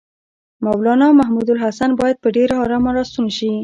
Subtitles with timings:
[0.65, 3.51] مولنا محمودالحسن باید په ډېره آرامه راستون شي.